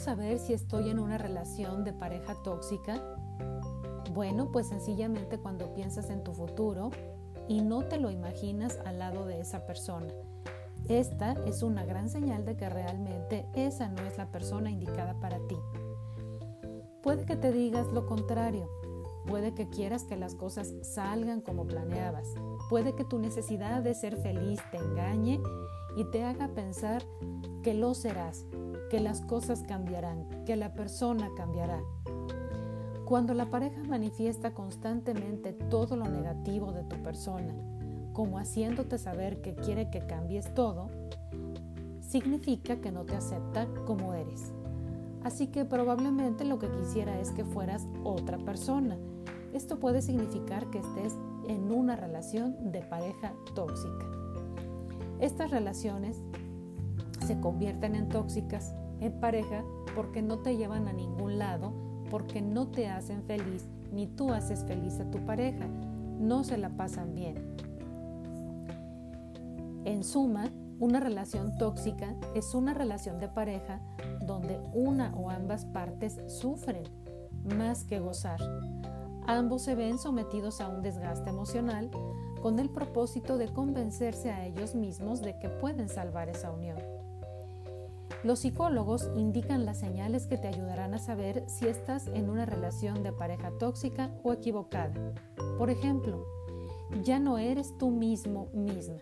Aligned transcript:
saber 0.00 0.38
si 0.38 0.54
estoy 0.54 0.90
en 0.90 0.98
una 0.98 1.18
relación 1.18 1.84
de 1.84 1.92
pareja 1.92 2.34
tóxica? 2.42 3.00
Bueno, 4.12 4.50
pues 4.50 4.68
sencillamente 4.68 5.38
cuando 5.38 5.74
piensas 5.74 6.10
en 6.10 6.24
tu 6.24 6.32
futuro 6.32 6.90
y 7.48 7.60
no 7.60 7.82
te 7.82 7.98
lo 7.98 8.10
imaginas 8.10 8.78
al 8.84 8.98
lado 8.98 9.26
de 9.26 9.40
esa 9.40 9.66
persona. 9.66 10.08
Esta 10.88 11.32
es 11.46 11.62
una 11.62 11.84
gran 11.84 12.08
señal 12.08 12.44
de 12.44 12.56
que 12.56 12.68
realmente 12.68 13.46
esa 13.54 13.88
no 13.88 14.02
es 14.02 14.16
la 14.18 14.26
persona 14.32 14.70
indicada 14.70 15.14
para 15.20 15.38
ti. 15.46 15.56
Puede 17.02 17.24
que 17.24 17.36
te 17.36 17.52
digas 17.52 17.92
lo 17.92 18.06
contrario, 18.06 18.68
puede 19.26 19.54
que 19.54 19.68
quieras 19.68 20.04
que 20.04 20.16
las 20.16 20.34
cosas 20.34 20.72
salgan 20.82 21.40
como 21.40 21.66
planeabas, 21.66 22.28
puede 22.68 22.94
que 22.94 23.04
tu 23.04 23.18
necesidad 23.18 23.82
de 23.82 23.94
ser 23.94 24.16
feliz 24.16 24.60
te 24.70 24.78
engañe 24.78 25.40
y 25.96 26.04
te 26.04 26.24
haga 26.24 26.48
pensar 26.48 27.04
que 27.62 27.74
lo 27.74 27.94
serás, 27.94 28.46
que 28.90 29.00
las 29.00 29.20
cosas 29.20 29.62
cambiarán, 29.62 30.26
que 30.44 30.56
la 30.56 30.74
persona 30.74 31.30
cambiará. 31.36 31.80
Cuando 33.04 33.34
la 33.34 33.48
pareja 33.48 33.82
manifiesta 33.84 34.52
constantemente 34.52 35.52
todo 35.52 35.96
lo 35.96 36.06
negativo 36.06 36.72
de 36.72 36.82
tu 36.82 36.96
persona, 37.02 37.54
como 38.12 38.38
haciéndote 38.38 38.98
saber 38.98 39.40
que 39.40 39.54
quiere 39.54 39.90
que 39.90 40.00
cambies 40.00 40.52
todo, 40.54 40.90
significa 42.00 42.80
que 42.80 42.90
no 42.90 43.04
te 43.04 43.14
acepta 43.14 43.68
como 43.86 44.14
eres. 44.14 44.52
Así 45.22 45.46
que 45.46 45.64
probablemente 45.64 46.44
lo 46.44 46.58
que 46.58 46.70
quisiera 46.70 47.20
es 47.20 47.30
que 47.30 47.44
fueras 47.44 47.86
otra 48.02 48.38
persona. 48.38 48.98
Esto 49.52 49.78
puede 49.78 50.02
significar 50.02 50.68
que 50.70 50.78
estés 50.78 51.16
en 51.46 51.70
una 51.70 51.94
relación 51.94 52.72
de 52.72 52.80
pareja 52.82 53.34
tóxica. 53.54 54.06
Estas 55.20 55.50
relaciones 55.50 56.16
se 57.26 57.38
convierten 57.38 57.94
en 57.94 58.08
tóxicas 58.08 58.74
en 59.00 59.12
pareja 59.20 59.64
porque 59.94 60.22
no 60.22 60.38
te 60.38 60.56
llevan 60.56 60.88
a 60.88 60.92
ningún 60.92 61.38
lado, 61.38 61.72
porque 62.10 62.40
no 62.40 62.68
te 62.68 62.88
hacen 62.88 63.22
feliz, 63.24 63.68
ni 63.92 64.06
tú 64.06 64.32
haces 64.32 64.64
feliz 64.64 65.00
a 65.00 65.10
tu 65.10 65.24
pareja, 65.24 65.66
no 66.18 66.44
se 66.44 66.58
la 66.58 66.70
pasan 66.70 67.14
bien. 67.14 67.56
En 69.84 70.04
suma, 70.04 70.50
una 70.78 71.00
relación 71.00 71.56
tóxica 71.56 72.14
es 72.34 72.54
una 72.54 72.74
relación 72.74 73.18
de 73.18 73.28
pareja 73.28 73.80
donde 74.22 74.60
una 74.72 75.14
o 75.14 75.30
ambas 75.30 75.64
partes 75.64 76.18
sufren 76.26 76.84
más 77.56 77.84
que 77.84 78.00
gozar. 78.00 78.40
Ambos 79.26 79.62
se 79.62 79.74
ven 79.74 79.98
sometidos 79.98 80.60
a 80.60 80.68
un 80.68 80.82
desgaste 80.82 81.30
emocional 81.30 81.90
con 82.42 82.58
el 82.58 82.70
propósito 82.70 83.38
de 83.38 83.48
convencerse 83.48 84.30
a 84.30 84.46
ellos 84.46 84.74
mismos 84.74 85.20
de 85.20 85.38
que 85.38 85.48
pueden 85.48 85.88
salvar 85.88 86.28
esa 86.28 86.50
unión. 86.50 86.78
Los 88.22 88.40
psicólogos 88.40 89.10
indican 89.16 89.64
las 89.64 89.78
señales 89.78 90.26
que 90.26 90.38
te 90.38 90.48
ayudarán 90.48 90.94
a 90.94 90.98
saber 90.98 91.44
si 91.48 91.66
estás 91.66 92.06
en 92.08 92.28
una 92.28 92.46
relación 92.46 93.02
de 93.02 93.12
pareja 93.12 93.50
tóxica 93.58 94.10
o 94.22 94.32
equivocada. 94.32 94.92
Por 95.58 95.70
ejemplo, 95.70 96.26
ya 97.02 97.18
no 97.18 97.38
eres 97.38 97.76
tú 97.78 97.90
mismo 97.90 98.48
misma. 98.52 98.96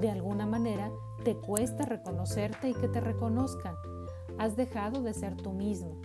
De 0.00 0.10
alguna 0.10 0.46
manera 0.46 0.90
te 1.24 1.36
cuesta 1.36 1.84
reconocerte 1.84 2.70
y 2.70 2.74
que 2.74 2.88
te 2.88 3.00
reconozcan. 3.00 3.74
Has 4.38 4.56
dejado 4.56 5.02
de 5.02 5.14
ser 5.14 5.36
tú 5.36 5.52
mismo. 5.52 6.00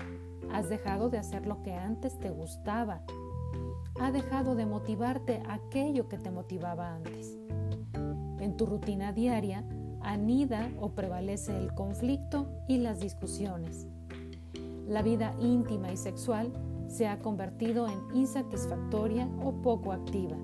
Has 0.52 0.70
dejado 0.70 1.10
de 1.10 1.18
hacer 1.18 1.48
lo 1.48 1.64
que 1.64 1.74
antes 1.74 2.20
te 2.20 2.30
gustaba 2.30 3.02
ha 4.00 4.12
dejado 4.12 4.56
de 4.56 4.66
motivarte 4.66 5.42
aquello 5.48 6.08
que 6.10 6.18
te 6.18 6.32
motivaba 6.32 6.96
antes. 6.96 7.38
En 8.40 8.58
tu 8.58 8.66
rutina 8.66 9.14
diaria 9.14 9.64
anida 10.06 10.72
o 10.80 10.92
prevalece 10.92 11.58
el 11.58 11.74
conflicto 11.74 12.48
y 12.68 12.78
las 12.78 13.00
discusiones. 13.00 13.88
La 14.88 15.02
vida 15.02 15.34
íntima 15.42 15.92
y 15.92 15.98
sexual 15.98 16.52
se 16.88 17.08
ha 17.08 17.20
convertido 17.20 17.88
en 17.88 18.16
insatisfactoria 18.16 19.28
o 19.44 19.54
poco 19.62 19.92
activa. 19.92 20.38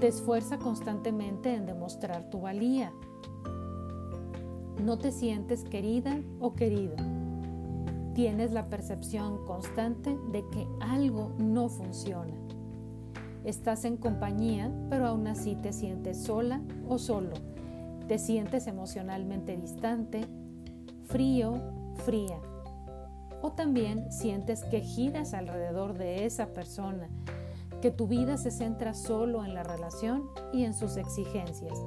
Te 0.00 0.08
esfuerza 0.08 0.58
constantemente 0.58 1.54
en 1.54 1.66
demostrar 1.66 2.30
tu 2.30 2.40
valía. 2.40 2.92
No 4.82 4.98
te 4.98 5.12
sientes 5.12 5.62
querida 5.64 6.18
o 6.40 6.54
querido 6.54 6.96
tienes 8.14 8.52
la 8.52 8.68
percepción 8.68 9.44
constante 9.46 10.16
de 10.30 10.44
que 10.50 10.66
algo 10.80 11.32
no 11.38 11.68
funciona. 11.68 12.34
Estás 13.44 13.84
en 13.84 13.96
compañía, 13.96 14.70
pero 14.90 15.06
aún 15.06 15.26
así 15.26 15.56
te 15.56 15.72
sientes 15.72 16.22
sola 16.22 16.60
o 16.88 16.98
solo. 16.98 17.51
Te 18.12 18.18
sientes 18.18 18.66
emocionalmente 18.66 19.56
distante, 19.56 20.26
frío, 21.06 21.54
fría. 22.04 22.38
O 23.40 23.52
también 23.52 24.12
sientes 24.12 24.64
que 24.64 24.82
giras 24.82 25.32
alrededor 25.32 25.94
de 25.94 26.26
esa 26.26 26.48
persona, 26.48 27.08
que 27.80 27.90
tu 27.90 28.08
vida 28.08 28.36
se 28.36 28.50
centra 28.50 28.92
solo 28.92 29.46
en 29.46 29.54
la 29.54 29.62
relación 29.62 30.24
y 30.52 30.64
en 30.64 30.74
sus 30.74 30.98
exigencias. 30.98 31.78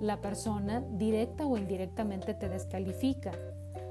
La 0.00 0.20
persona 0.20 0.84
directa 0.92 1.44
o 1.46 1.58
indirectamente 1.58 2.34
te 2.34 2.48
descalifica 2.48 3.32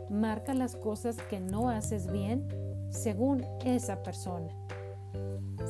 marca 0.10 0.54
las 0.54 0.78
cosas 0.78 1.18
que 1.30 1.42
no 1.42 1.68
haces 1.68 2.10
bien 2.10 2.48
según 2.90 3.44
esa 3.66 4.02
persona. 4.02 4.48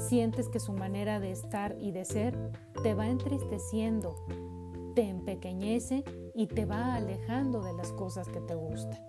Sientes 0.07 0.49
que 0.49 0.59
su 0.59 0.73
manera 0.73 1.19
de 1.19 1.31
estar 1.31 1.75
y 1.79 1.91
de 1.93 2.05
ser 2.05 2.37
te 2.83 2.93
va 2.93 3.07
entristeciendo, 3.07 4.15
te 4.93 5.09
empequeñece 5.09 6.03
y 6.33 6.47
te 6.47 6.65
va 6.65 6.95
alejando 6.95 7.61
de 7.61 7.73
las 7.73 7.91
cosas 7.93 8.27
que 8.27 8.41
te 8.41 8.55
gustan. 8.55 8.99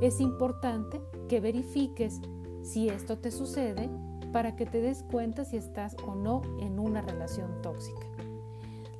Es 0.00 0.20
importante 0.20 1.00
que 1.28 1.40
verifiques 1.40 2.20
si 2.62 2.88
esto 2.88 3.18
te 3.18 3.30
sucede 3.30 3.90
para 4.32 4.56
que 4.56 4.66
te 4.66 4.80
des 4.80 5.02
cuenta 5.02 5.44
si 5.44 5.56
estás 5.56 5.96
o 6.06 6.14
no 6.14 6.42
en 6.60 6.78
una 6.78 7.02
relación 7.02 7.62
tóxica. 7.62 8.06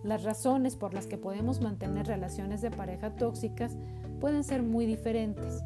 Las 0.02 0.24
razones 0.24 0.76
por 0.76 0.94
las 0.94 1.06
que 1.06 1.18
podemos 1.18 1.60
mantener 1.60 2.06
relaciones 2.06 2.62
de 2.62 2.70
pareja 2.70 3.14
tóxicas 3.16 3.76
pueden 4.18 4.44
ser 4.44 4.62
muy 4.62 4.86
diferentes. 4.86 5.62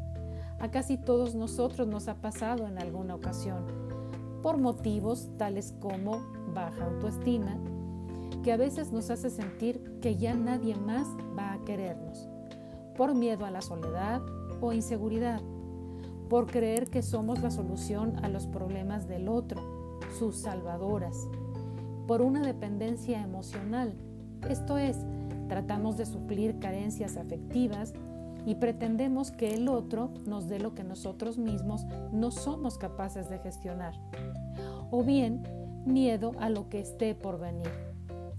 A 0.59 0.71
casi 0.71 0.97
todos 0.97 1.35
nosotros 1.35 1.87
nos 1.87 2.07
ha 2.07 2.15
pasado 2.15 2.67
en 2.67 2.77
alguna 2.77 3.15
ocasión, 3.15 3.65
por 4.41 4.57
motivos 4.57 5.29
tales 5.37 5.73
como 5.79 6.21
baja 6.53 6.85
autoestima, 6.85 7.57
que 8.45 8.53
a 8.53 8.57
veces 8.57 8.91
nos 8.91 9.09
hace 9.09 9.31
sentir 9.31 9.81
que 10.03 10.17
ya 10.17 10.35
nadie 10.35 10.75
más 10.75 11.07
va 11.35 11.53
a 11.53 11.65
querernos, 11.65 12.27
por 12.95 13.15
miedo 13.15 13.43
a 13.43 13.49
la 13.49 13.63
soledad 13.63 14.21
o 14.61 14.71
inseguridad, 14.71 15.41
por 16.29 16.45
creer 16.45 16.87
que 16.87 17.01
somos 17.01 17.41
la 17.41 17.49
solución 17.49 18.23
a 18.23 18.29
los 18.29 18.45
problemas 18.45 19.07
del 19.07 19.29
otro, 19.29 19.97
sus 20.19 20.35
salvadoras, 20.35 21.27
por 22.05 22.21
una 22.21 22.43
dependencia 22.43 23.19
emocional, 23.19 23.95
esto 24.47 24.77
es, 24.77 24.95
tratamos 25.49 25.97
de 25.97 26.05
suplir 26.05 26.59
carencias 26.59 27.17
afectivas 27.17 27.95
y 28.45 28.53
pretendemos 28.53 29.31
que 29.31 29.55
el 29.55 29.67
otro 29.67 30.11
nos 30.27 30.47
dé 30.47 30.59
lo 30.59 30.75
que 30.75 30.83
nosotros 30.83 31.39
mismos 31.39 31.87
no 32.11 32.29
somos 32.29 32.77
capaces 32.77 33.27
de 33.27 33.39
gestionar. 33.39 33.95
O 34.91 35.03
bien, 35.03 35.41
miedo 35.87 36.33
a 36.39 36.51
lo 36.51 36.69
que 36.69 36.79
esté 36.79 37.15
por 37.15 37.39
venir. 37.39 37.94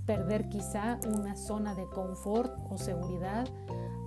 Perder 0.07 0.49
quizá 0.49 0.99
una 1.07 1.37
zona 1.37 1.75
de 1.75 1.87
confort 1.87 2.53
o 2.71 2.79
seguridad 2.79 3.47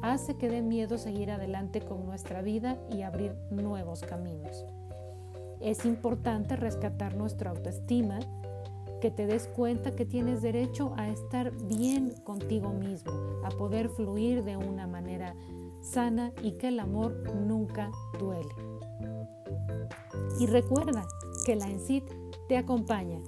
hace 0.02 0.38
que 0.38 0.50
dé 0.50 0.62
miedo 0.62 0.98
seguir 0.98 1.30
adelante 1.30 1.82
con 1.82 2.06
nuestra 2.06 2.42
vida 2.42 2.78
y 2.90 3.02
abrir 3.02 3.36
nuevos 3.52 4.02
caminos. 4.02 4.66
Es 5.60 5.84
importante 5.84 6.56
rescatar 6.56 7.16
nuestra 7.16 7.52
autoestima, 7.52 8.20
que 9.02 9.12
te 9.12 9.28
des 9.28 9.48
cuenta 9.48 9.96
que 9.96 10.06
tienes 10.06 10.42
derecho 10.42 10.94
a 10.98 11.10
estar 11.10 11.52
bien 11.68 12.14
contigo 12.24 12.70
mismo, 12.70 13.12
a 13.44 13.50
poder 13.50 13.90
fluir 13.90 14.44
de 14.44 14.58
una 14.58 14.88
manera 14.88 15.36
sana 15.82 16.32
y 16.42 16.54
que 16.54 16.70
el 16.70 16.80
amor 16.80 17.14
nunca 17.36 17.92
duele. 18.18 18.50
Y 20.40 20.46
recuerda 20.48 21.06
que 21.46 21.56
la 21.56 21.68
ENCIT 21.68 22.10
te 22.48 22.58
acompaña. 22.58 23.20